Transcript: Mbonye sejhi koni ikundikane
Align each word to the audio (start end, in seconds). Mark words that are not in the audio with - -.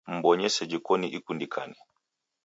Mbonye 0.17 0.47
sejhi 0.55 0.77
koni 0.85 1.07
ikundikane 1.17 1.77